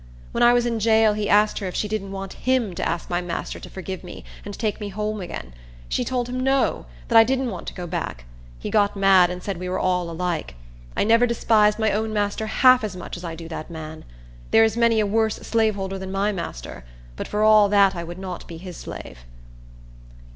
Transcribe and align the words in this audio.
When 0.31 0.41
I 0.41 0.51
was 0.51 0.65
in 0.65 0.79
jail, 0.79 1.13
he 1.13 1.29
asked 1.29 1.59
her 1.59 1.67
if 1.67 1.75
she 1.75 1.87
didn't 1.87 2.11
want 2.11 2.33
him 2.49 2.73
to 2.73 2.89
ask 2.89 3.07
my 3.07 3.21
master 3.21 3.59
to 3.59 3.69
forgive 3.69 4.03
me, 4.03 4.23
and 4.43 4.51
take 4.51 4.79
me 4.81 4.89
home 4.89 5.21
again. 5.21 5.53
She 5.89 6.03
told 6.03 6.27
him, 6.27 6.39
No; 6.39 6.87
that 7.07 7.19
I 7.19 7.23
didn't 7.23 7.51
want 7.51 7.67
to 7.67 7.73
go 7.75 7.85
back. 7.85 8.25
He 8.57 8.71
got 8.71 8.95
mad, 8.95 9.29
and 9.29 9.43
said 9.43 9.57
we 9.57 9.69
were 9.69 9.77
all 9.77 10.09
alike. 10.09 10.55
I 10.97 11.03
never 11.03 11.27
despised 11.27 11.77
my 11.77 11.91
own 11.91 12.11
master 12.13 12.47
half 12.47 12.83
as 12.83 12.95
much 12.95 13.15
as 13.15 13.23
I 13.23 13.35
do 13.35 13.47
that 13.49 13.69
man. 13.69 14.03
There 14.49 14.63
is 14.63 14.75
many 14.75 14.99
a 14.99 15.05
worse 15.05 15.35
slaveholder 15.35 15.99
than 15.99 16.11
my 16.11 16.31
master; 16.31 16.83
but 17.15 17.27
for 17.27 17.43
all 17.43 17.69
that 17.69 17.95
I 17.95 18.03
would 18.03 18.17
not 18.17 18.47
be 18.47 18.57
his 18.57 18.77
slave." 18.77 19.19